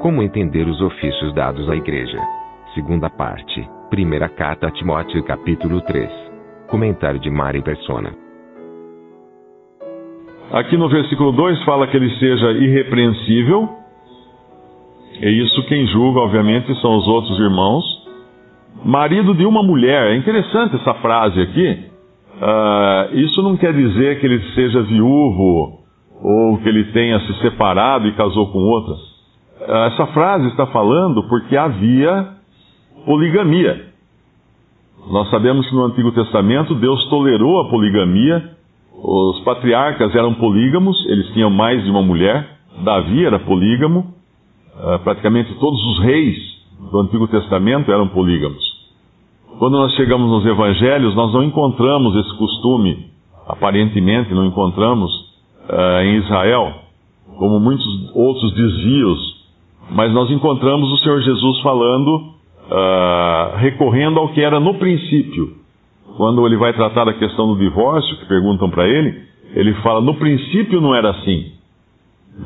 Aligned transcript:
Como 0.00 0.22
entender 0.22 0.66
os 0.66 0.80
ofícios 0.80 1.34
dados 1.34 1.68
à 1.68 1.76
igreja? 1.76 2.18
Segunda 2.74 3.10
parte. 3.10 3.68
Primeira 3.90 4.30
carta 4.30 4.68
a 4.68 4.70
Timóteo, 4.70 5.22
capítulo 5.22 5.82
3. 5.82 6.10
Comentário 6.68 7.20
de 7.20 7.28
Mari 7.28 7.60
Persona. 7.60 8.10
Aqui 10.52 10.78
no 10.78 10.88
versículo 10.88 11.32
2 11.32 11.64
fala 11.64 11.86
que 11.86 11.98
ele 11.98 12.08
seja 12.18 12.50
irrepreensível. 12.52 13.68
E 15.20 15.44
isso 15.44 15.66
quem 15.66 15.86
julga, 15.88 16.20
obviamente, 16.20 16.74
são 16.80 16.96
os 16.96 17.06
outros 17.06 17.38
irmãos. 17.38 17.84
Marido 18.82 19.34
de 19.34 19.44
uma 19.44 19.62
mulher. 19.62 20.12
É 20.12 20.16
interessante 20.16 20.76
essa 20.76 20.94
frase 20.94 21.38
aqui. 21.42 21.78
Uh, 22.40 23.16
isso 23.18 23.42
não 23.42 23.54
quer 23.54 23.74
dizer 23.74 24.18
que 24.18 24.24
ele 24.24 24.40
seja 24.54 24.80
viúvo 24.80 25.78
ou 26.22 26.56
que 26.56 26.68
ele 26.70 26.84
tenha 26.84 27.20
se 27.20 27.34
separado 27.42 28.08
e 28.08 28.12
casou 28.12 28.50
com 28.50 28.60
outra. 28.60 29.09
Uh, 29.60 29.72
essa 29.92 30.06
frase 30.08 30.46
está 30.48 30.66
falando 30.66 31.22
porque 31.28 31.56
havia 31.56 32.34
poligamia. 33.04 33.90
Nós 35.10 35.28
sabemos 35.30 35.68
que 35.68 35.74
no 35.74 35.84
Antigo 35.84 36.12
Testamento 36.12 36.74
Deus 36.74 37.08
tolerou 37.08 37.60
a 37.60 37.68
poligamia. 37.68 38.56
Os 39.02 39.40
patriarcas 39.40 40.14
eram 40.14 40.34
polígamos, 40.34 41.04
eles 41.06 41.26
tinham 41.32 41.50
mais 41.50 41.82
de 41.84 41.90
uma 41.90 42.02
mulher. 42.02 42.58
Davi 42.82 43.24
era 43.24 43.38
polígamo. 43.38 44.14
Uh, 44.76 44.98
praticamente 45.04 45.54
todos 45.54 45.80
os 45.86 45.98
reis 46.00 46.36
do 46.90 46.98
Antigo 46.98 47.28
Testamento 47.28 47.92
eram 47.92 48.08
polígamos. 48.08 48.62
Quando 49.58 49.76
nós 49.76 49.92
chegamos 49.94 50.30
nos 50.30 50.46
evangelhos, 50.46 51.14
nós 51.14 51.34
não 51.34 51.42
encontramos 51.42 52.16
esse 52.16 52.34
costume, 52.38 53.10
aparentemente 53.46 54.32
não 54.32 54.46
encontramos 54.46 55.12
uh, 55.68 56.00
em 56.02 56.16
Israel, 56.16 56.72
como 57.36 57.60
muitos 57.60 57.86
outros 58.14 58.54
desvios, 58.54 59.39
mas 59.92 60.12
nós 60.12 60.30
encontramos 60.30 60.92
o 60.92 60.96
Senhor 60.98 61.20
Jesus 61.20 61.60
falando, 61.60 62.16
uh, 62.16 63.56
recorrendo 63.56 64.18
ao 64.18 64.28
que 64.28 64.40
era 64.40 64.60
no 64.60 64.74
princípio. 64.74 65.54
Quando 66.16 66.46
ele 66.46 66.56
vai 66.56 66.72
tratar 66.72 67.04
da 67.04 67.14
questão 67.14 67.48
do 67.48 67.58
divórcio, 67.58 68.16
que 68.18 68.26
perguntam 68.26 68.70
para 68.70 68.86
ele, 68.88 69.22
ele 69.54 69.74
fala: 69.82 70.00
no 70.00 70.14
princípio 70.14 70.80
não 70.80 70.94
era 70.94 71.10
assim. 71.10 71.52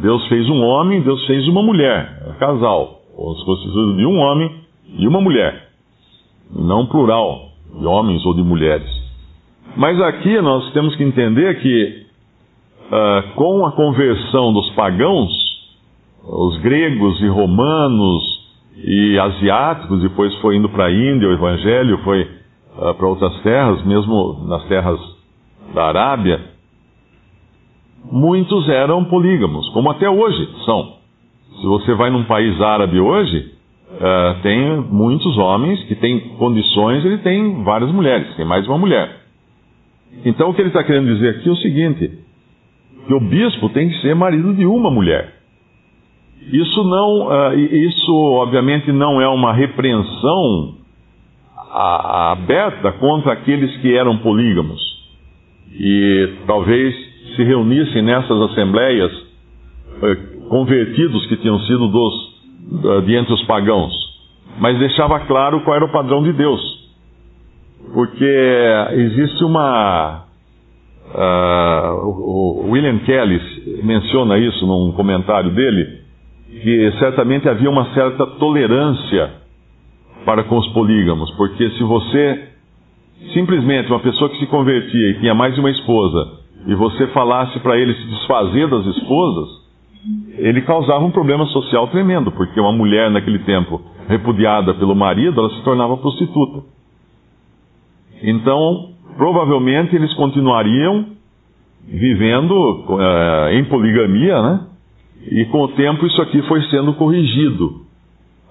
Deus 0.01 0.27
fez 0.29 0.49
um 0.49 0.63
homem, 0.63 1.03
Deus 1.03 1.25
fez 1.27 1.47
uma 1.49 1.63
mulher, 1.63 2.37
casal, 2.39 3.01
ou 3.17 3.37
se 3.37 3.45
fosse 3.45 3.65
de 3.65 4.07
um 4.07 4.19
homem 4.19 4.51
e 4.99 5.07
uma 5.07 5.21
mulher 5.21 5.69
não 6.55 6.87
plural, 6.87 7.49
de 7.79 7.85
homens 7.85 8.25
ou 8.25 8.35
de 8.35 8.43
mulheres. 8.43 8.89
Mas 9.77 10.01
aqui 10.01 10.41
nós 10.41 10.73
temos 10.73 10.95
que 10.97 11.03
entender 11.03 11.61
que, 11.61 12.07
uh, 12.87 13.35
com 13.35 13.67
a 13.67 13.73
conversão 13.73 14.53
dos 14.53 14.71
pagãos, 14.71 15.44
os 16.27 16.57
gregos 16.59 17.21
e 17.21 17.29
romanos 17.29 18.23
e 18.77 19.19
asiáticos, 19.19 20.03
depois 20.03 20.35
foi 20.37 20.57
indo 20.57 20.69
para 20.69 20.87
a 20.87 20.93
Índia, 20.93 21.29
o 21.29 21.33
Evangelho 21.33 21.99
foi 21.99 22.23
uh, 22.23 22.95
para 22.95 23.07
outras 23.07 23.41
terras, 23.43 23.85
mesmo 23.85 24.45
nas 24.47 24.65
terras 24.65 24.99
da 25.75 25.87
Arábia, 25.87 26.41
muitos 28.11 28.69
eram 28.69 29.05
polígamos, 29.05 29.69
como 29.71 29.91
até 29.91 30.09
hoje 30.09 30.49
são. 30.65 30.95
Se 31.61 31.67
você 31.67 31.95
vai 31.95 32.11
num 32.11 32.25
país 32.25 32.61
árabe 32.61 32.99
hoje, 32.99 33.55
Uh, 33.95 34.43
tem 34.43 34.81
muitos 34.91 35.39
homens 35.39 35.81
que 35.85 35.95
têm 35.95 36.19
condições, 36.37 37.05
ele 37.05 37.19
tem 37.19 37.63
várias 37.63 37.93
mulheres, 37.93 38.35
tem 38.35 38.45
mais 38.45 38.65
de 38.65 38.69
uma 38.69 38.79
mulher. 38.79 39.21
Então 40.25 40.51
o 40.51 40.55
que 40.55 40.61
ele 40.61 40.69
está 40.69 40.83
querendo 40.83 41.15
dizer 41.15 41.37
aqui 41.37 41.49
é 41.49 41.53
o 41.53 41.57
seguinte: 41.57 42.11
que 43.07 43.15
o 43.15 43.21
bispo 43.21 43.69
tem 43.69 43.89
que 43.89 44.01
ser 44.01 44.17
marido 44.17 44.53
de 44.53 44.67
uma 44.67 44.91
mulher. 44.91 45.33
Isso 46.53 46.85
não, 46.85 47.29
uh, 47.29 47.59
isso 47.59 48.15
obviamente 48.15 48.93
não 48.93 49.21
é 49.21 49.29
uma 49.29 49.53
repreensão 49.53 50.75
aberta 51.73 52.93
contra 52.93 53.33
aqueles 53.33 53.77
que 53.79 53.97
eram 53.97 54.19
polígamos 54.19 54.81
e 55.73 56.35
talvez 56.47 56.95
se 57.35 57.43
reunissem 57.43 58.03
nessas 58.03 58.41
assembleias 58.51 59.13
uh, 59.13 60.49
convertidos 60.49 61.27
que 61.27 61.37
tinham 61.37 61.59
sido 61.61 61.89
dos 61.89 62.35
de 63.05 63.15
entre 63.15 63.33
os 63.35 63.45
pagãos, 63.45 63.93
mas 64.59 64.79
deixava 64.79 65.21
claro 65.21 65.61
qual 65.63 65.77
era 65.77 65.85
o 65.85 65.93
padrão 65.93 66.23
de 66.23 66.33
Deus. 66.33 66.61
Porque 67.93 68.25
existe 68.93 69.45
uma. 69.45 70.25
Uh, 71.15 72.07
o 72.07 72.71
William 72.71 72.99
Kelly 73.01 73.41
menciona 73.85 74.39
isso 74.39 74.67
num 74.67 74.93
comentário 74.93 75.51
dele, 75.51 76.01
que 76.63 76.93
certamente 76.99 77.49
havia 77.49 77.71
uma 77.71 77.93
certa 77.95 78.27
tolerância 78.27 79.31
para 80.25 80.45
com 80.45 80.57
os 80.57 80.69
polígamos, 80.69 81.31
porque 81.33 81.71
se 81.71 81.83
você 81.83 82.49
simplesmente 83.33 83.91
uma 83.91 84.01
pessoa 84.01 84.31
que 84.31 84.39
se 84.39 84.47
convertia 84.47 85.11
e 85.11 85.21
tinha 85.21 85.35
mais 85.35 85.55
de 85.55 85.61
uma 85.61 85.71
esposa, 85.71 86.39
e 86.67 86.75
você 86.75 87.07
falasse 87.09 87.59
para 87.61 87.79
ele 87.79 87.95
se 87.95 88.07
desfazer 88.07 88.69
das 88.69 88.87
esposas, 88.87 89.65
ele 90.39 90.63
causava 90.63 91.05
um 91.05 91.11
problema 91.11 91.47
social 91.47 91.87
tremendo, 91.89 92.31
porque 92.33 92.59
uma 92.61 92.73
mulher 92.73 93.11
naquele 93.11 93.39
tempo 93.41 93.81
repudiada 94.09 94.75
pelo 94.75 94.95
marido, 94.95 95.41
ela 95.41 95.51
se 95.51 95.63
tornava 95.63 95.97
prostituta. 95.97 96.63
Então, 98.23 98.91
provavelmente 99.17 99.95
eles 99.95 100.13
continuariam 100.15 101.07
vivendo 101.87 102.53
uh, 102.53 103.49
em 103.53 103.65
poligamia, 103.65 104.43
né? 104.43 104.61
E 105.31 105.45
com 105.47 105.63
o 105.63 105.69
tempo 105.69 106.07
isso 106.07 106.21
aqui 106.23 106.43
foi 106.43 106.63
sendo 106.65 106.95
corrigido, 106.95 107.83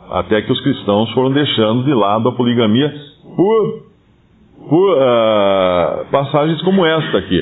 até 0.10 0.42
que 0.42 0.52
os 0.52 0.62
cristãos 0.62 1.12
foram 1.12 1.32
deixando 1.32 1.84
de 1.84 1.94
lado 1.94 2.30
a 2.30 2.32
poligamia 2.32 2.94
por, 3.36 3.84
por 4.70 4.98
uh, 4.98 6.06
passagens 6.12 6.62
como 6.62 6.86
esta 6.86 7.18
aqui, 7.20 7.42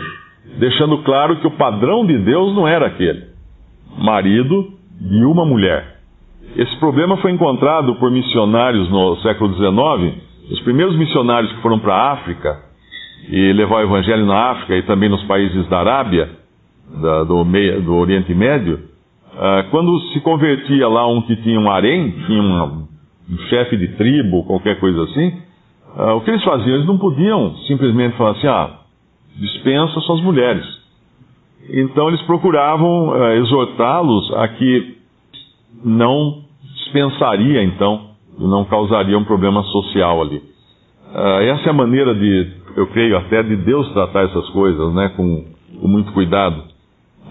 deixando 0.57 0.97
claro 0.99 1.37
que 1.37 1.47
o 1.47 1.51
padrão 1.51 2.05
de 2.05 2.17
Deus 2.17 2.53
não 2.55 2.67
era 2.67 2.87
aquele 2.87 3.31
marido 3.97 4.73
de 4.99 5.23
uma 5.25 5.45
mulher. 5.45 5.99
Esse 6.55 6.75
problema 6.77 7.17
foi 7.17 7.31
encontrado 7.31 7.95
por 7.95 8.11
missionários 8.11 8.89
no 8.89 9.15
século 9.17 9.53
XIX. 9.53 10.21
Os 10.51 10.59
primeiros 10.61 10.97
missionários 10.97 11.51
que 11.53 11.61
foram 11.61 11.79
para 11.79 11.93
a 11.95 12.11
África 12.11 12.59
e 13.29 13.53
levar 13.53 13.77
o 13.77 13.81
evangelho 13.81 14.25
na 14.25 14.51
África 14.51 14.75
e 14.75 14.83
também 14.83 15.09
nos 15.09 15.23
países 15.23 15.67
da 15.69 15.79
Arábia, 15.79 16.29
da, 17.01 17.23
do, 17.23 17.43
do, 17.43 17.95
Oriente 17.95 18.33
Médio, 18.33 18.79
uh, 19.33 19.69
quando 19.69 19.99
se 20.11 20.19
convertia 20.21 20.87
lá 20.87 21.07
um 21.07 21.21
que 21.21 21.35
tinha 21.37 21.59
um 21.59 21.69
harém, 21.69 22.11
tinha 22.25 22.41
uma, 22.41 22.65
um 23.29 23.37
chefe 23.49 23.77
de 23.77 23.89
tribo, 23.89 24.43
qualquer 24.43 24.79
coisa 24.79 25.03
assim, 25.03 25.33
uh, 25.97 26.15
o 26.15 26.21
que 26.21 26.31
eles 26.31 26.43
faziam? 26.43 26.75
Eles 26.75 26.87
não 26.87 26.97
podiam 26.97 27.55
simplesmente 27.67 28.17
falar 28.17 28.31
assim, 28.31 28.47
ah, 28.47 28.79
dispensa 29.37 29.99
suas 30.01 30.21
mulheres. 30.21 30.65
Então 31.69 32.09
eles 32.09 32.21
procuravam 32.23 33.09
uh, 33.09 33.33
exortá-los 33.33 34.33
a 34.35 34.47
que 34.47 34.97
não 35.83 36.43
dispensaria, 36.75 37.63
então, 37.63 38.11
não 38.37 38.65
causaria 38.65 39.17
um 39.17 39.23
problema 39.23 39.63
social 39.63 40.21
ali. 40.21 40.41
Essa 41.13 41.67
é 41.67 41.69
a 41.69 41.73
maneira 41.73 42.15
de, 42.15 42.51
eu 42.77 42.87
creio 42.87 43.17
até, 43.17 43.43
de 43.43 43.57
Deus 43.57 43.91
tratar 43.91 44.23
essas 44.23 44.47
coisas, 44.49 44.93
né, 44.93 45.09
com, 45.09 45.45
com 45.79 45.87
muito 45.87 46.11
cuidado. 46.13 46.70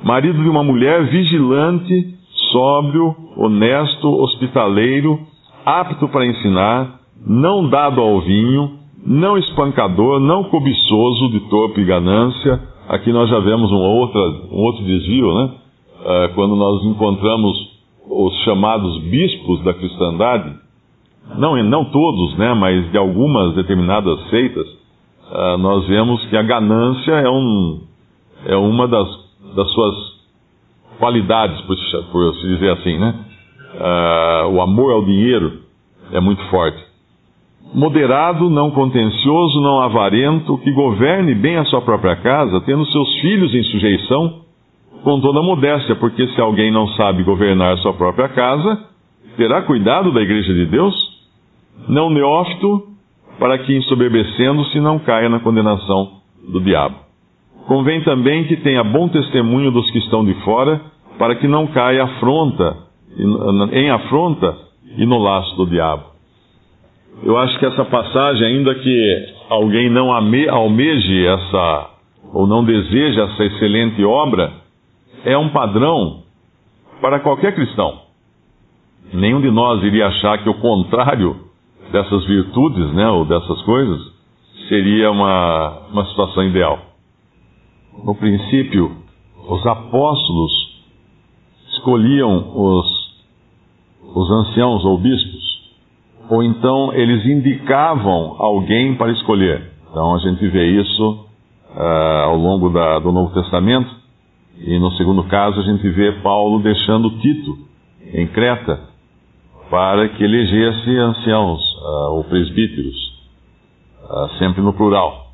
Marido 0.02 0.42
de 0.42 0.48
uma 0.48 0.62
mulher 0.62 1.06
vigilante, 1.06 2.14
sóbrio, 2.52 3.14
honesto, 3.36 4.08
hospitaleiro, 4.08 5.18
apto 5.64 6.08
para 6.08 6.26
ensinar, 6.26 7.00
não 7.26 7.68
dado 7.68 8.00
ao 8.00 8.20
vinho, 8.20 8.78
não 9.06 9.36
espancador, 9.36 10.20
não 10.20 10.44
cobiçoso 10.44 11.30
de 11.30 11.40
torpe 11.48 11.84
ganância, 11.84 12.60
Aqui 12.90 13.12
nós 13.12 13.30
já 13.30 13.38
vemos 13.38 13.70
um, 13.70 13.76
um 13.76 14.64
outro 14.64 14.84
desvio, 14.84 15.32
né? 15.32 15.50
Uh, 16.00 16.34
quando 16.34 16.56
nós 16.56 16.84
encontramos 16.84 17.56
os 18.04 18.34
chamados 18.42 18.98
bispos 19.02 19.62
da 19.62 19.72
cristandade, 19.72 20.52
não, 21.38 21.62
não 21.62 21.84
todos, 21.84 22.36
né? 22.36 22.52
Mas 22.52 22.90
de 22.90 22.98
algumas 22.98 23.54
determinadas 23.54 24.18
seitas, 24.28 24.66
uh, 24.66 25.56
nós 25.58 25.86
vemos 25.86 26.26
que 26.26 26.36
a 26.36 26.42
ganância 26.42 27.12
é, 27.12 27.30
um, 27.30 27.80
é 28.46 28.56
uma 28.56 28.88
das 28.88 29.06
das 29.54 29.70
suas 29.72 29.94
qualidades, 30.98 31.60
por, 31.62 31.76
por 32.12 32.34
se 32.36 32.46
dizer 32.48 32.70
assim, 32.72 32.98
né? 32.98 33.14
Uh, 33.74 34.48
o 34.48 34.60
amor 34.60 34.92
ao 34.92 35.04
dinheiro 35.04 35.60
é 36.12 36.20
muito 36.20 36.42
forte. 36.46 36.90
Moderado, 37.72 38.50
não 38.50 38.70
contencioso, 38.70 39.60
não 39.60 39.80
avarento, 39.80 40.58
que 40.58 40.72
governe 40.72 41.34
bem 41.34 41.56
a 41.56 41.64
sua 41.66 41.80
própria 41.80 42.16
casa, 42.16 42.60
tendo 42.62 42.84
seus 42.86 43.14
filhos 43.20 43.54
em 43.54 43.62
sujeição, 43.64 44.40
com 45.04 45.20
toda 45.20 45.40
modéstia, 45.40 45.94
porque 45.96 46.26
se 46.28 46.40
alguém 46.40 46.70
não 46.70 46.88
sabe 46.88 47.22
governar 47.22 47.74
a 47.74 47.76
sua 47.78 47.94
própria 47.94 48.28
casa, 48.28 48.84
terá 49.36 49.62
cuidado 49.62 50.12
da 50.12 50.20
igreja 50.20 50.52
de 50.52 50.66
Deus? 50.66 50.94
Não 51.88 52.10
neófito, 52.10 52.88
para 53.38 53.56
que 53.58 53.74
ensoberbecendo-se 53.74 54.80
não 54.80 54.98
caia 54.98 55.28
na 55.28 55.40
condenação 55.40 56.20
do 56.46 56.60
diabo. 56.60 57.09
Convém 57.66 58.02
também 58.02 58.44
que 58.44 58.56
tenha 58.56 58.82
bom 58.82 59.08
testemunho 59.08 59.70
dos 59.70 59.90
que 59.90 59.98
estão 59.98 60.24
de 60.24 60.34
fora, 60.42 60.80
para 61.18 61.34
que 61.36 61.46
não 61.46 61.66
caia 61.66 62.04
afronta, 62.04 62.76
em 63.72 63.90
afronta 63.90 64.56
e 64.96 65.04
no 65.04 65.18
laço 65.18 65.56
do 65.56 65.66
diabo. 65.66 66.04
Eu 67.22 67.36
acho 67.36 67.58
que 67.58 67.66
essa 67.66 67.84
passagem, 67.84 68.46
ainda 68.46 68.74
que 68.74 69.26
alguém 69.50 69.90
não 69.90 70.10
almeje 70.12 71.26
essa, 71.26 71.90
ou 72.32 72.46
não 72.46 72.64
deseje 72.64 73.20
essa 73.20 73.44
excelente 73.44 74.02
obra, 74.04 74.52
é 75.24 75.36
um 75.36 75.50
padrão 75.50 76.22
para 77.00 77.20
qualquer 77.20 77.54
cristão. 77.54 78.00
Nenhum 79.12 79.40
de 79.40 79.50
nós 79.50 79.82
iria 79.82 80.06
achar 80.06 80.38
que 80.38 80.48
o 80.48 80.54
contrário 80.54 81.36
dessas 81.92 82.24
virtudes, 82.26 82.92
né, 82.94 83.08
ou 83.08 83.24
dessas 83.24 83.60
coisas, 83.62 84.00
seria 84.68 85.10
uma, 85.10 85.88
uma 85.92 86.06
situação 86.06 86.44
ideal. 86.44 86.89
No 88.04 88.14
princípio, 88.14 88.96
os 89.46 89.66
apóstolos 89.66 90.52
escolhiam 91.74 92.52
os, 92.54 93.14
os 94.14 94.30
anciãos 94.30 94.84
ou 94.84 94.96
bispos, 94.98 95.70
ou 96.30 96.42
então 96.42 96.94
eles 96.94 97.24
indicavam 97.26 98.36
alguém 98.38 98.94
para 98.94 99.12
escolher. 99.12 99.70
Então 99.90 100.14
a 100.14 100.18
gente 100.18 100.46
vê 100.48 100.80
isso 100.80 101.26
uh, 101.74 102.24
ao 102.24 102.36
longo 102.36 102.70
da, 102.70 102.98
do 103.00 103.12
Novo 103.12 103.34
Testamento, 103.34 103.90
e 104.58 104.78
no 104.78 104.92
segundo 104.92 105.24
caso 105.24 105.60
a 105.60 105.62
gente 105.62 105.88
vê 105.90 106.12
Paulo 106.22 106.60
deixando 106.60 107.18
Tito 107.18 107.58
em 108.14 108.26
Creta 108.28 108.80
para 109.68 110.08
que 110.08 110.24
elegesse 110.24 110.96
anciãos 110.96 111.60
uh, 111.76 112.14
ou 112.14 112.24
presbíteros, 112.24 112.96
uh, 114.04 114.38
sempre 114.38 114.62
no 114.62 114.72
plural. 114.72 115.29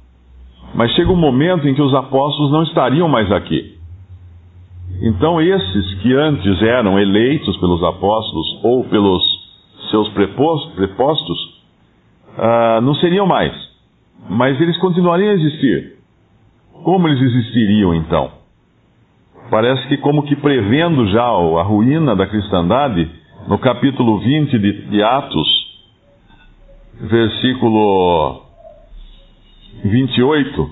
Mas 0.74 0.90
chega 0.92 1.10
um 1.10 1.16
momento 1.16 1.66
em 1.68 1.74
que 1.74 1.82
os 1.82 1.94
apóstolos 1.94 2.52
não 2.52 2.62
estariam 2.62 3.08
mais 3.08 3.30
aqui. 3.32 3.76
Então, 5.02 5.40
esses 5.40 5.94
que 6.00 6.14
antes 6.14 6.62
eram 6.62 6.98
eleitos 6.98 7.56
pelos 7.58 7.82
apóstolos 7.82 8.60
ou 8.62 8.84
pelos 8.84 9.22
seus 9.90 10.08
prepostos, 10.10 11.38
uh, 12.38 12.80
não 12.80 12.94
seriam 12.94 13.26
mais. 13.26 13.52
Mas 14.28 14.60
eles 14.60 14.76
continuariam 14.78 15.30
a 15.30 15.34
existir. 15.34 15.96
Como 16.82 17.08
eles 17.08 17.20
existiriam 17.20 17.94
então? 17.94 18.30
Parece 19.50 19.86
que, 19.88 19.96
como 19.98 20.24
que 20.24 20.34
prevendo 20.34 21.06
já 21.08 21.24
a 21.24 21.62
ruína 21.62 22.16
da 22.16 22.26
cristandade, 22.26 23.08
no 23.46 23.58
capítulo 23.58 24.18
20 24.18 24.58
de, 24.58 24.72
de 24.88 25.02
Atos, 25.02 25.48
versículo 27.00 28.45
28, 29.86 30.70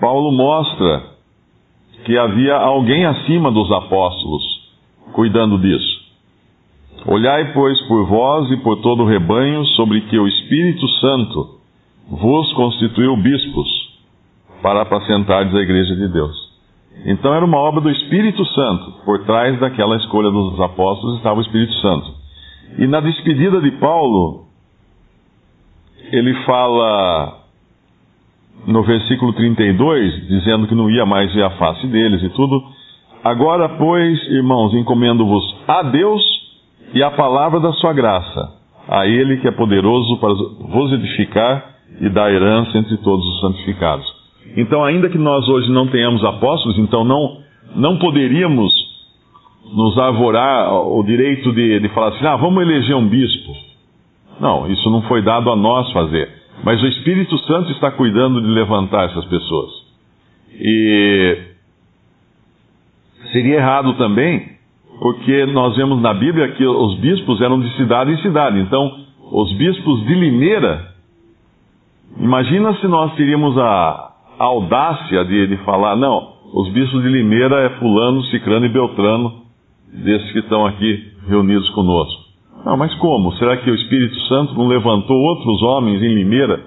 Paulo 0.00 0.32
mostra 0.32 1.10
que 2.04 2.16
havia 2.16 2.56
alguém 2.56 3.04
acima 3.04 3.50
dos 3.50 3.70
apóstolos 3.70 4.42
cuidando 5.12 5.58
disso. 5.58 6.00
Olhai, 7.06 7.52
pois, 7.52 7.80
por 7.86 8.06
vós 8.06 8.50
e 8.50 8.56
por 8.58 8.76
todo 8.80 9.02
o 9.02 9.06
rebanho, 9.06 9.64
sobre 9.76 10.02
que 10.02 10.18
o 10.18 10.28
Espírito 10.28 10.86
Santo 11.00 11.60
vos 12.10 12.52
constituiu 12.54 13.16
bispos, 13.16 13.68
para 14.62 14.82
apacentardes 14.82 15.54
a 15.54 15.60
igreja 15.60 15.94
de 15.96 16.08
Deus. 16.08 16.50
Então 17.06 17.34
era 17.34 17.44
uma 17.44 17.58
obra 17.58 17.80
do 17.80 17.90
Espírito 17.90 18.44
Santo. 18.46 18.92
Por 19.04 19.24
trás 19.24 19.58
daquela 19.58 19.96
escolha 19.96 20.30
dos 20.30 20.60
apóstolos 20.60 21.16
estava 21.16 21.38
o 21.38 21.42
Espírito 21.42 21.72
Santo. 21.74 22.12
E 22.78 22.86
na 22.86 23.00
despedida 23.00 23.60
de 23.60 23.70
Paulo, 23.72 24.46
ele 26.12 26.34
fala 26.44 27.40
no 28.66 28.82
versículo 28.82 29.32
32, 29.32 30.28
dizendo 30.28 30.66
que 30.66 30.74
não 30.74 30.90
ia 30.90 31.06
mais 31.06 31.32
ver 31.34 31.44
a 31.44 31.50
face 31.50 31.86
deles 31.86 32.22
e 32.22 32.28
tudo. 32.30 32.62
Agora, 33.22 33.68
pois, 33.68 34.18
irmãos, 34.28 34.74
encomendo-vos 34.74 35.56
a 35.68 35.82
Deus 35.82 36.22
e 36.94 37.02
a 37.02 37.10
palavra 37.10 37.60
da 37.60 37.72
sua 37.74 37.92
graça, 37.92 38.52
a 38.88 39.06
Ele 39.06 39.38
que 39.38 39.48
é 39.48 39.50
poderoso 39.50 40.18
para 40.18 40.34
vos 40.34 40.92
edificar 40.92 41.76
e 42.00 42.08
dar 42.08 42.32
herança 42.32 42.78
entre 42.78 42.96
todos 42.98 43.24
os 43.26 43.40
santificados. 43.40 44.06
Então, 44.56 44.82
ainda 44.82 45.08
que 45.08 45.18
nós 45.18 45.46
hoje 45.48 45.70
não 45.70 45.86
tenhamos 45.86 46.24
apóstolos, 46.24 46.78
então 46.78 47.04
não, 47.04 47.38
não 47.76 47.98
poderíamos 47.98 48.72
nos 49.72 49.96
arvorar 49.98 50.72
o 50.72 51.02
direito 51.04 51.52
de, 51.52 51.80
de 51.80 51.88
falar 51.90 52.08
assim: 52.08 52.26
ah, 52.26 52.36
vamos 52.36 52.62
eleger 52.62 52.96
um 52.96 53.06
bispo. 53.06 53.69
Não, 54.40 54.66
isso 54.70 54.90
não 54.90 55.02
foi 55.02 55.22
dado 55.22 55.50
a 55.50 55.56
nós 55.56 55.92
fazer. 55.92 56.28
Mas 56.64 56.82
o 56.82 56.86
Espírito 56.86 57.36
Santo 57.40 57.70
está 57.72 57.90
cuidando 57.90 58.40
de 58.40 58.48
levantar 58.48 59.04
essas 59.10 59.24
pessoas. 59.26 59.70
E 60.52 61.38
seria 63.32 63.56
errado 63.56 63.94
também, 63.94 64.48
porque 64.98 65.46
nós 65.46 65.76
vemos 65.76 66.00
na 66.00 66.14
Bíblia 66.14 66.52
que 66.52 66.66
os 66.66 66.98
bispos 66.98 67.40
eram 67.40 67.60
de 67.60 67.70
cidade 67.76 68.12
em 68.12 68.18
cidade. 68.18 68.58
Então, 68.60 69.04
os 69.30 69.52
bispos 69.52 70.04
de 70.06 70.14
Limeira, 70.14 70.94
imagina 72.18 72.74
se 72.76 72.88
nós 72.88 73.14
teríamos 73.14 73.56
a, 73.58 74.12
a 74.38 74.44
audácia 74.44 75.24
de, 75.24 75.48
de 75.48 75.56
falar, 75.58 75.96
não, 75.96 76.34
os 76.52 76.68
bispos 76.70 77.02
de 77.02 77.08
Limeira 77.08 77.60
é 77.60 77.70
fulano, 77.78 78.22
cicrano 78.24 78.66
e 78.66 78.70
beltrano, 78.70 79.42
desses 79.92 80.32
que 80.32 80.38
estão 80.40 80.66
aqui 80.66 81.12
reunidos 81.28 81.68
conosco. 81.70 82.19
Não, 82.64 82.76
mas 82.76 82.94
como? 82.96 83.32
Será 83.34 83.56
que 83.56 83.70
o 83.70 83.74
Espírito 83.74 84.14
Santo 84.28 84.54
não 84.54 84.66
levantou 84.66 85.16
outros 85.16 85.62
homens 85.62 86.02
em 86.02 86.14
Limeira 86.14 86.60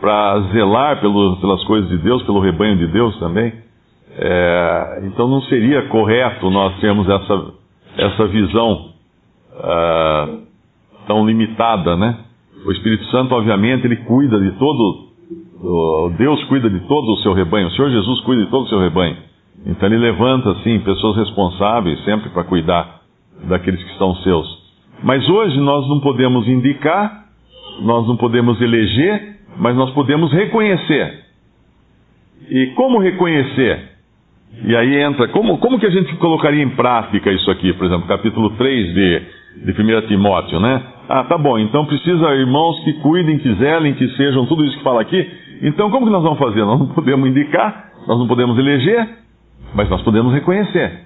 para 0.00 0.40
zelar 0.52 1.00
pelo, 1.00 1.36
pelas 1.36 1.62
coisas 1.64 1.88
de 1.90 1.98
Deus, 1.98 2.22
pelo 2.22 2.40
rebanho 2.40 2.78
de 2.78 2.86
Deus 2.86 3.18
também? 3.18 3.52
É, 4.16 5.02
então 5.04 5.28
não 5.28 5.42
seria 5.42 5.88
correto 5.88 6.50
nós 6.50 6.78
termos 6.80 7.08
essa, 7.08 7.52
essa 7.96 8.26
visão 8.26 8.90
uh, 9.54 10.40
tão 11.06 11.26
limitada, 11.26 11.96
né? 11.96 12.18
O 12.66 12.72
Espírito 12.72 13.04
Santo, 13.06 13.34
obviamente, 13.34 13.86
ele 13.86 13.96
cuida 13.96 14.38
de 14.38 14.52
todo 14.52 15.10
Deus 16.16 16.42
cuida 16.44 16.70
de 16.70 16.80
todo 16.80 17.12
o 17.12 17.16
seu 17.18 17.34
rebanho, 17.34 17.68
o 17.68 17.70
Senhor 17.72 17.90
Jesus 17.90 18.20
cuida 18.20 18.44
de 18.44 18.50
todo 18.50 18.64
o 18.64 18.68
seu 18.68 18.80
rebanho. 18.80 19.16
Então 19.66 19.88
ele 19.88 19.98
levanta, 19.98 20.52
assim, 20.52 20.80
pessoas 20.80 21.16
responsáveis 21.16 22.02
sempre 22.04 22.30
para 22.30 22.44
cuidar 22.44 23.02
daqueles 23.44 23.82
que 23.82 23.98
são 23.98 24.14
seus. 24.16 24.59
Mas 25.02 25.28
hoje 25.28 25.58
nós 25.60 25.88
não 25.88 26.00
podemos 26.00 26.46
indicar, 26.48 27.24
nós 27.82 28.06
não 28.06 28.16
podemos 28.16 28.60
eleger, 28.60 29.36
mas 29.56 29.76
nós 29.76 29.90
podemos 29.90 30.32
reconhecer. 30.32 31.24
E 32.48 32.66
como 32.76 32.98
reconhecer? 32.98 33.90
E 34.64 34.76
aí 34.76 34.96
entra, 35.02 35.28
como, 35.28 35.58
como 35.58 35.78
que 35.78 35.86
a 35.86 35.90
gente 35.90 36.14
colocaria 36.16 36.62
em 36.62 36.70
prática 36.70 37.30
isso 37.30 37.50
aqui? 37.50 37.72
Por 37.72 37.86
exemplo, 37.86 38.06
capítulo 38.08 38.50
3 38.50 38.94
de, 38.94 39.22
de 39.72 39.82
1 39.82 40.08
Timóteo, 40.08 40.58
né? 40.60 40.82
Ah, 41.08 41.24
tá 41.24 41.38
bom, 41.38 41.58
então 41.58 41.86
precisa 41.86 42.34
irmãos 42.34 42.78
que 42.84 42.94
cuidem, 42.94 43.38
que 43.38 43.54
zelem, 43.54 43.94
que 43.94 44.08
sejam 44.16 44.46
tudo 44.46 44.64
isso 44.64 44.76
que 44.78 44.84
fala 44.84 45.00
aqui, 45.00 45.28
então, 45.62 45.90
como 45.90 46.06
que 46.06 46.12
nós 46.12 46.22
vamos 46.22 46.38
fazer? 46.38 46.64
Nós 46.64 46.78
não 46.78 46.88
podemos 46.88 47.28
indicar, 47.28 47.90
nós 48.06 48.18
não 48.18 48.26
podemos 48.26 48.58
eleger, 48.58 49.08
mas 49.74 49.88
nós 49.90 50.00
podemos 50.02 50.32
reconhecer. 50.32 51.00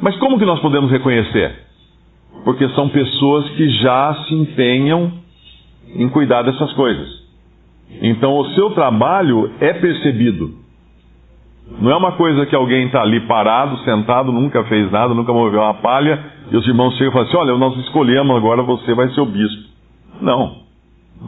Mas 0.00 0.16
como 0.16 0.38
que 0.38 0.46
nós 0.46 0.58
podemos 0.60 0.90
reconhecer? 0.90 1.54
Porque 2.44 2.68
são 2.70 2.88
pessoas 2.88 3.48
que 3.50 3.68
já 3.80 4.14
se 4.26 4.34
empenham 4.34 5.12
em 5.94 6.08
cuidar 6.08 6.42
dessas 6.42 6.72
coisas. 6.72 7.20
Então, 8.02 8.36
o 8.38 8.46
seu 8.54 8.70
trabalho 8.70 9.50
é 9.60 9.72
percebido. 9.72 10.60
Não 11.80 11.90
é 11.90 11.96
uma 11.96 12.12
coisa 12.12 12.46
que 12.46 12.54
alguém 12.54 12.86
está 12.86 13.02
ali 13.02 13.20
parado, 13.20 13.78
sentado, 13.84 14.32
nunca 14.32 14.64
fez 14.64 14.90
nada, 14.90 15.14
nunca 15.14 15.32
moveu 15.32 15.60
uma 15.60 15.74
palha, 15.74 16.18
e 16.50 16.56
os 16.56 16.66
irmãos 16.66 16.96
chegam 16.96 17.10
e 17.10 17.12
falam 17.12 17.28
assim: 17.28 17.36
Olha, 17.36 17.56
nós 17.56 17.76
escolhemos, 17.78 18.36
agora 18.36 18.62
você 18.62 18.94
vai 18.94 19.08
ser 19.10 19.20
o 19.20 19.26
bispo. 19.26 19.70
Não, 20.20 20.56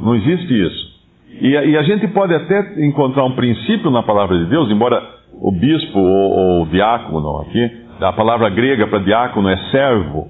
não 0.02 0.14
existe 0.14 0.52
isso. 0.52 0.92
E, 1.40 1.48
e, 1.48 1.76
a 1.76 1.82
gente 1.82 2.06
pode 2.08 2.34
até 2.34 2.84
encontrar 2.84 3.24
um 3.24 3.32
princípio 3.32 3.90
na 3.90 4.02
palavra 4.02 4.38
de 4.38 4.46
Deus, 4.46 4.70
embora 4.70 5.02
o 5.40 5.50
bispo 5.50 5.98
ou, 5.98 6.30
ou 6.30 6.62
o 6.62 6.66
diácono 6.66 7.38
aqui, 7.40 7.70
a 8.00 8.12
palavra 8.12 8.48
grega 8.50 8.86
para 8.86 8.98
diácono 8.98 9.48
é 9.48 9.56
servo, 9.70 10.28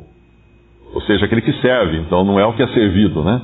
ou 0.95 1.01
seja, 1.03 1.25
aquele 1.25 1.43
que 1.43 1.53
serve, 1.61 1.99
então 1.99 2.25
não 2.25 2.39
é 2.39 2.47
o 2.47 2.53
que 2.53 2.63
é 2.63 2.69
servido, 2.69 3.25
né? 3.25 3.41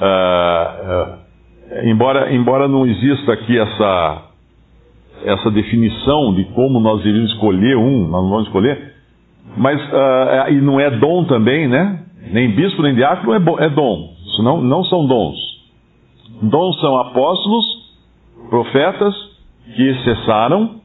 Uh, 0.00 1.84
uh, 1.84 1.88
embora, 1.88 2.32
embora 2.34 2.68
não 2.68 2.86
exista 2.86 3.32
aqui 3.32 3.58
essa, 3.58 4.22
essa 5.24 5.50
definição 5.50 6.34
de 6.34 6.44
como 6.46 6.80
nós 6.80 7.02
devemos 7.02 7.30
escolher 7.32 7.76
um, 7.76 8.08
nós 8.08 8.22
não 8.22 8.30
vamos 8.30 8.46
escolher, 8.46 8.92
mas 9.56 9.80
uh, 9.80 10.50
e 10.50 10.60
não 10.60 10.78
é 10.78 10.90
dom 10.90 11.24
também, 11.24 11.68
né? 11.68 12.00
Nem 12.32 12.50
bispo 12.50 12.82
nem 12.82 12.94
diácono 12.94 13.34
é, 13.34 13.64
é 13.66 13.68
dom, 13.70 14.10
não, 14.42 14.60
não 14.60 14.84
são 14.84 15.06
dons. 15.06 15.38
Dons 16.42 16.80
são 16.80 16.96
apóstolos, 16.98 17.64
profetas 18.50 19.14
que 19.76 19.94
cessaram, 20.04 20.80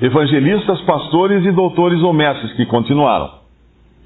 evangelistas, 0.00 0.80
pastores 0.82 1.44
e 1.44 1.52
doutores 1.52 2.02
ou 2.02 2.12
mestres 2.12 2.52
que 2.54 2.64
continuaram. 2.66 3.39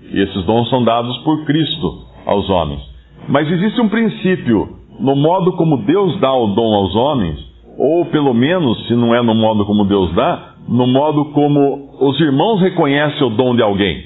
E 0.03 0.21
esses 0.21 0.45
dons 0.45 0.69
são 0.69 0.85
dados 0.85 1.17
por 1.19 1.45
Cristo 1.45 2.05
aos 2.27 2.49
homens. 2.49 2.81
Mas 3.29 3.51
existe 3.51 3.81
um 3.81 3.89
princípio 3.89 4.77
no 4.99 5.17
modo 5.17 5.53
como 5.53 5.79
Deus 5.79 6.19
dá 6.21 6.33
o 6.33 6.49
dom 6.49 6.75
aos 6.75 6.95
homens, 6.95 7.39
ou 7.77 8.05
pelo 8.07 8.33
menos, 8.33 8.87
se 8.87 8.95
não 8.95 9.15
é 9.15 9.23
no 9.23 9.35
modo 9.35 9.65
como 9.65 9.85
Deus 9.85 10.13
dá, 10.15 10.55
no 10.69 10.87
modo 10.87 11.27
como 11.27 11.91
os 12.01 12.21
irmãos 12.21 12.61
reconhecem 12.61 13.27
o 13.27 13.31
dom 13.31 13.57
de 13.57 13.63
alguém. 13.63 14.05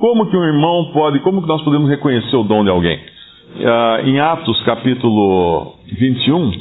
Como 0.00 0.26
que 0.26 0.36
um 0.36 0.44
irmão 0.44 0.90
pode, 0.92 1.20
como 1.20 1.42
que 1.42 1.48
nós 1.48 1.62
podemos 1.62 1.88
reconhecer 1.88 2.36
o 2.36 2.44
dom 2.44 2.62
de 2.64 2.70
alguém? 2.70 2.98
Uh, 3.56 4.08
em 4.08 4.20
Atos 4.20 4.62
capítulo 4.64 5.74
21, 5.98 6.52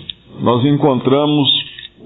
nós 0.42 0.66
encontramos 0.66 1.50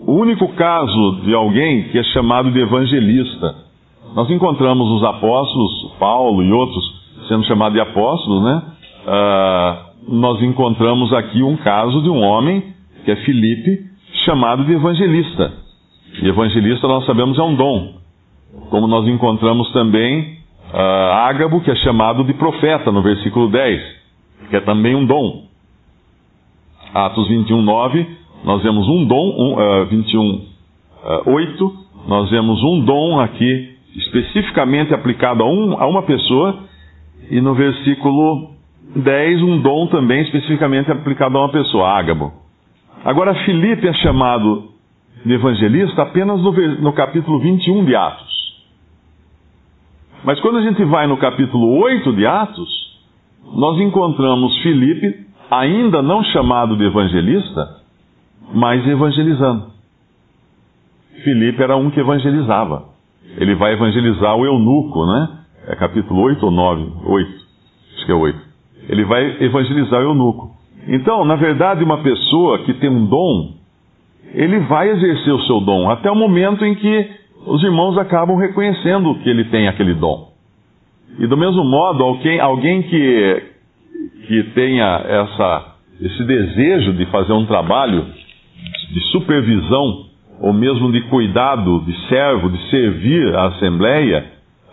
o 0.06 0.14
único 0.14 0.48
caso 0.54 1.22
de 1.24 1.34
alguém 1.34 1.84
que 1.90 2.00
é 2.00 2.04
chamado 2.06 2.52
de 2.52 2.60
evangelista. 2.60 3.69
Nós 4.16 4.30
encontramos 4.32 4.90
os 4.90 5.04
apóstolos, 5.04 5.92
Paulo 6.00 6.44
e 6.44 6.52
outros, 6.52 6.84
sendo 7.28 7.46
chamados 7.46 7.74
de 7.76 7.82
apóstolos, 7.82 8.44
né? 8.44 8.64
Uh, 9.06 10.16
nós 10.16 10.42
encontramos 10.42 11.14
aqui 11.14 11.44
um 11.44 11.56
caso 11.58 12.02
de 12.02 12.10
um 12.10 12.20
homem, 12.20 12.74
que 13.06 13.12
é 13.12 13.16
Filipe, 13.18 13.86
chamado 14.26 14.66
de 14.66 14.74
evangelista. 14.74 15.54
E 16.22 16.28
evangelista, 16.28 16.88
nós 16.88 17.06
sabemos, 17.06 17.38
é 17.38 17.44
um 17.44 17.56
dom. 17.56 17.94
Como 18.70 18.88
nós 18.88 19.08
encontramos 19.08 19.72
também 19.72 20.40
uh, 20.74 21.14
Ágabo, 21.28 21.62
que 21.62 21.70
é 21.70 21.76
chamado 21.76 22.24
de 22.24 22.34
profeta, 22.34 22.92
no 22.92 23.04
versículo 23.04 23.50
10, 23.50 23.82
que 24.50 24.56
é 24.56 24.62
também 24.62 24.96
um 24.96 25.06
dom. 25.06 25.44
Atos 26.94 27.28
21, 27.28 27.62
9, 27.62 28.08
nós 28.44 28.64
vemos 28.64 28.88
um 28.88 29.06
dom, 29.06 29.36
um, 29.38 29.84
uh, 29.84 29.86
21, 29.86 30.22
uh, 30.26 31.32
8, 31.32 31.74
nós 32.08 32.30
vemos 32.32 32.64
um 32.64 32.84
dom 32.84 33.20
aqui 33.20 33.79
especificamente 33.96 34.94
aplicado 34.94 35.44
a, 35.44 35.48
um, 35.48 35.80
a 35.80 35.88
uma 35.88 36.04
pessoa, 36.04 36.64
e 37.30 37.42
no 37.42 37.54
versículo 37.54 38.52
10, 38.96 39.42
um 39.44 39.62
dom 39.62 39.88
também 39.88 40.22
especificamente 40.22 40.92
aplicado 40.92 41.38
a 41.38 41.42
uma 41.42 41.52
pessoa, 41.52 41.90
Ágabo. 41.90 42.34
Agora, 43.04 43.34
Filipe 43.46 43.88
é 43.88 43.94
chamado 43.94 44.70
de 45.26 45.34
evangelista 45.34 46.02
apenas 46.02 46.42
no, 46.42 46.52
no 46.82 46.94
capítulo 46.94 47.40
21 47.40 47.86
de 47.86 47.96
Atos. 47.96 48.30
Mas 50.24 50.40
quando 50.42 50.58
a 50.58 50.62
gente 50.62 50.84
vai 50.86 51.08
no 51.08 51.18
capítulo 51.18 51.80
8 51.82 52.14
de 52.14 52.26
Atos, 52.26 52.70
nós 53.54 53.80
encontramos 53.80 54.58
Filipe, 54.62 55.28
ainda 55.50 56.02
não 56.02 56.24
chamado 56.24 56.76
de 56.76 56.84
evangelista, 56.84 57.78
mas 58.54 58.86
evangelizando. 58.88 59.68
Filipe 61.24 61.62
era 61.62 61.76
um 61.76 61.90
que 61.90 62.00
evangelizava. 62.00 62.86
Ele 63.40 63.56
vai 63.56 63.74
evangelizar 63.74 64.36
o 64.36 64.46
eunuco, 64.46 65.06
né? 65.06 65.30
É 65.68 65.76
capítulo 65.76 66.22
8 66.24 66.46
ou 66.46 66.52
9? 66.52 66.92
8. 67.06 67.32
Acho 67.96 68.06
que 68.06 68.12
é 68.12 68.16
8. 68.16 68.40
Ele 68.90 69.06
vai 69.06 69.44
evangelizar 69.44 70.02
o 70.02 70.04
eunuco. 70.04 70.52
Então, 70.88 71.24
na 71.24 71.36
verdade, 71.36 71.84
uma 71.84 72.00
pessoa 72.00 72.60
que 72.60 72.74
tem 72.74 72.90
um 72.90 73.06
dom, 73.06 73.54
ele 74.34 74.60
vai 74.62 74.90
exercer 74.90 75.34
o 75.34 75.42
seu 75.44 75.62
dom 75.62 75.90
até 75.90 76.12
o 76.12 76.16
momento 76.16 76.66
em 76.66 76.76
que 76.76 77.10
os 77.46 77.64
irmãos 77.64 77.98
acabam 77.98 78.36
reconhecendo 78.36 79.16
que 79.16 79.30
ele 79.30 79.46
tem 79.46 79.68
aquele 79.68 79.94
dom. 79.94 80.30
E 81.18 81.26
do 81.26 81.38
mesmo 81.38 81.64
modo, 81.64 82.04
alguém, 82.04 82.40
alguém 82.40 82.82
que, 82.84 83.44
que 84.28 84.44
tenha 84.54 85.02
essa, 85.06 85.76
esse 86.02 86.24
desejo 86.26 86.94
de 86.94 87.06
fazer 87.06 87.34
um 87.34 87.46
trabalho 87.46 88.06
de 88.92 89.02
supervisão, 89.12 90.09
ou 90.40 90.54
mesmo 90.54 90.92
de 90.92 91.02
cuidado, 91.10 91.82
de 91.86 92.08
servo, 92.08 92.50
de 92.50 92.70
servir 92.70 93.36
a 93.36 93.48
Assembleia, 93.48 94.26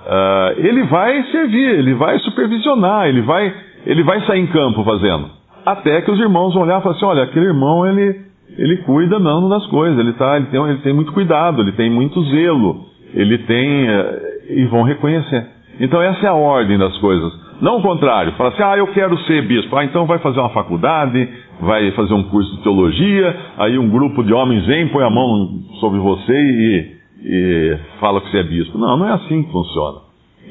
uh, 0.06 0.60
ele 0.60 0.84
vai 0.84 1.22
servir, 1.24 1.78
ele 1.78 1.94
vai 1.94 2.18
supervisionar, 2.20 3.08
ele 3.08 3.22
vai, 3.22 3.52
ele 3.84 4.02
vai 4.02 4.20
sair 4.26 4.40
em 4.40 4.46
campo 4.46 4.84
fazendo. 4.84 5.30
Até 5.64 6.00
que 6.02 6.10
os 6.10 6.20
irmãos 6.20 6.54
vão 6.54 6.62
olhar 6.62 6.78
e 6.80 6.82
falar 6.82 6.94
assim: 6.94 7.04
olha, 7.04 7.22
aquele 7.24 7.46
irmão 7.46 7.86
ele, 7.86 8.20
ele 8.56 8.76
cuida 8.78 9.18
não 9.18 9.48
das 9.48 9.66
coisas, 9.66 9.98
ele, 9.98 10.12
tá, 10.12 10.36
ele, 10.36 10.46
tem, 10.46 10.62
ele 10.62 10.78
tem 10.78 10.92
muito 10.92 11.12
cuidado, 11.12 11.60
ele 11.62 11.72
tem 11.72 11.90
muito 11.90 12.22
zelo, 12.24 12.86
ele 13.14 13.38
tem. 13.38 13.90
Uh, 13.90 14.36
e 14.48 14.64
vão 14.66 14.82
reconhecer. 14.82 15.46
Então 15.80 16.00
essa 16.00 16.26
é 16.26 16.28
a 16.28 16.34
ordem 16.34 16.78
das 16.78 16.96
coisas. 16.98 17.32
Não 17.60 17.78
o 17.78 17.82
contrário, 17.82 18.32
fala 18.32 18.50
assim, 18.50 18.62
ah, 18.62 18.76
eu 18.76 18.86
quero 18.88 19.16
ser 19.20 19.42
bispo. 19.46 19.74
Ah, 19.76 19.84
então 19.84 20.04
vai 20.06 20.18
fazer 20.18 20.38
uma 20.40 20.50
faculdade, 20.50 21.28
vai 21.60 21.90
fazer 21.92 22.14
um 22.14 22.24
curso 22.24 22.56
de 22.56 22.62
teologia, 22.62 23.36
aí 23.58 23.78
um 23.78 23.88
grupo 23.88 24.22
de 24.22 24.32
homens 24.32 24.66
vem, 24.66 24.88
põe 24.88 25.04
a 25.04 25.10
mão 25.10 25.60
sobre 25.80 25.98
você 25.98 26.32
e, 26.32 26.96
e 27.22 27.78
fala 27.98 28.20
que 28.20 28.30
você 28.30 28.38
é 28.38 28.42
bispo. 28.42 28.78
Não, 28.78 28.96
não 28.96 29.08
é 29.08 29.12
assim 29.12 29.42
que 29.42 29.52
funciona. 29.52 30.00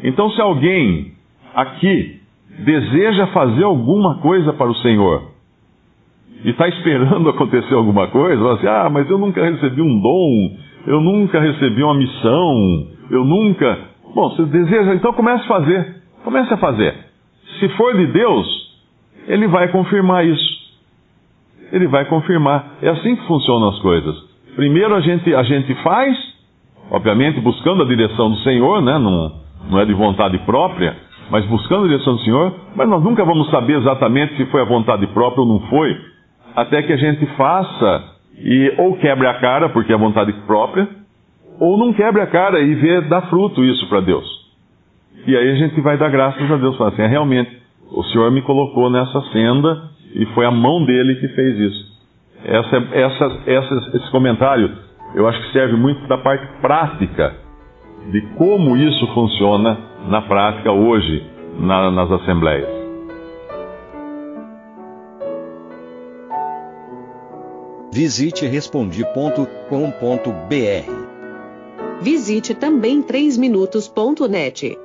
Então 0.03 0.29
se 0.31 0.41
alguém 0.41 1.13
aqui 1.53 2.19
deseja 2.63 3.27
fazer 3.27 3.63
alguma 3.63 4.15
coisa 4.15 4.53
para 4.53 4.69
o 4.69 4.75
Senhor, 4.75 5.35
e 6.43 6.51
está 6.51 6.67
esperando 6.67 7.27
acontecer 7.29 7.73
alguma 7.73 8.07
coisa, 8.07 8.41
fala 8.41 8.55
assim, 8.55 8.67
ah, 8.67 8.89
mas 8.89 9.09
eu 9.09 9.17
nunca 9.17 9.43
recebi 9.43 9.81
um 9.81 9.99
dom, 9.99 10.57
eu 10.85 11.01
nunca 11.01 11.39
recebi 11.39 11.83
uma 11.83 11.95
missão, 11.95 12.87
eu 13.09 13.25
nunca. 13.25 13.79
Bom, 14.13 14.29
você 14.29 14.45
deseja, 14.45 14.93
então 14.93 15.11
comece 15.13 15.43
a 15.43 15.47
fazer. 15.47 15.95
Comece 16.23 16.53
a 16.53 16.57
fazer. 16.57 16.95
Se 17.59 17.69
for 17.69 17.95
de 17.95 18.07
Deus, 18.07 18.47
Ele 19.27 19.47
vai 19.47 19.69
confirmar 19.69 20.25
isso. 20.25 20.54
Ele 21.71 21.87
vai 21.87 22.05
confirmar. 22.05 22.77
É 22.81 22.89
assim 22.89 23.15
que 23.15 23.25
funcionam 23.27 23.69
as 23.69 23.79
coisas. 23.79 24.15
Primeiro 24.55 24.95
a 24.95 25.01
gente, 25.01 25.33
a 25.33 25.43
gente 25.43 25.73
faz, 25.83 26.17
obviamente 26.89 27.39
buscando 27.41 27.83
a 27.83 27.85
direção 27.85 28.31
do 28.31 28.37
Senhor, 28.37 28.81
né? 28.81 28.97
não, 28.97 29.31
não 29.69 29.79
é 29.79 29.85
de 29.85 29.93
vontade 29.93 30.37
própria, 30.39 30.95
mas 31.29 31.45
buscando 31.45 31.85
a 31.85 31.87
direção 31.87 32.15
do 32.15 32.21
Senhor, 32.21 32.53
mas 32.75 32.87
nós 32.87 33.03
nunca 33.03 33.25
vamos 33.25 33.49
saber 33.49 33.77
exatamente 33.77 34.37
se 34.37 34.45
foi 34.45 34.61
a 34.61 34.65
vontade 34.65 35.05
própria 35.07 35.41
ou 35.41 35.47
não 35.47 35.59
foi, 35.67 35.97
até 36.55 36.81
que 36.83 36.93
a 36.93 36.97
gente 36.97 37.25
faça 37.35 38.15
e 38.37 38.73
ou 38.77 38.97
quebre 38.97 39.27
a 39.27 39.33
cara, 39.35 39.69
porque 39.69 39.91
é 39.91 39.95
a 39.95 39.99
vontade 39.99 40.31
própria, 40.45 40.87
ou 41.59 41.77
não 41.77 41.93
quebre 41.93 42.21
a 42.21 42.27
cara 42.27 42.59
e 42.59 42.75
vê 42.75 43.01
dar 43.01 43.23
fruto 43.23 43.63
isso 43.63 43.87
para 43.87 44.01
Deus. 44.01 44.25
E 45.27 45.35
aí 45.35 45.51
a 45.51 45.55
gente 45.55 45.79
vai 45.81 45.97
dar 45.97 46.09
graças 46.09 46.49
a 46.49 46.55
Deus, 46.57 46.77
falar 46.77 46.91
assim, 46.91 47.01
é, 47.01 47.07
realmente, 47.07 47.51
o 47.91 48.03
Senhor 48.03 48.31
me 48.31 48.41
colocou 48.41 48.89
nessa 48.89 49.21
senda 49.31 49.94
e 50.15 50.25
foi 50.33 50.45
a 50.45 50.51
mão 50.51 50.85
dele 50.85 51.15
que 51.15 51.27
fez 51.27 51.59
isso. 51.59 51.95
Essa, 52.43 52.77
essa, 52.93 53.41
essa, 53.45 53.97
esse 53.97 54.11
comentário 54.11 54.71
eu 55.13 55.27
acho 55.27 55.41
que 55.41 55.53
serve 55.53 55.75
muito 55.75 56.07
da 56.07 56.17
parte 56.17 56.45
prática 56.61 57.35
de 58.11 58.21
como 58.37 58.77
isso 58.77 59.07
funciona 59.13 59.77
na 60.07 60.21
prática 60.21 60.71
hoje 60.71 61.23
na, 61.59 61.91
nas 61.91 62.11
assembleias. 62.11 62.69
Visite 67.91 68.45
respondi.com.br. 68.45 69.45
Visite 72.01 72.53
também 72.53 73.01
3minutos.net. 73.01 74.84